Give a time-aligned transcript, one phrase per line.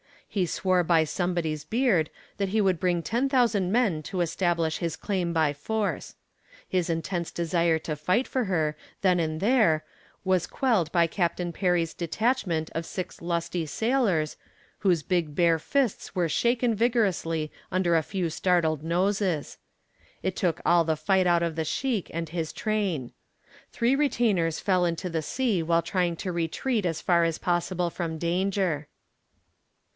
[0.27, 4.95] He swore by somebody's beard that he would bring ten thousand men to establish his
[4.95, 6.15] claim by force.
[6.67, 9.83] His intense desire to fight for her then and there
[10.23, 14.37] was quelled by Captain Perry's detachment of six lusty sailors,
[14.79, 19.57] whose big bare fists were shaken vigorously under a few startled noses.
[20.23, 23.11] It took all the fight out of the sheik and his train.
[23.71, 28.17] Three retainers fell into the sea while trying to retreat as far as possible from
[28.17, 28.87] danger.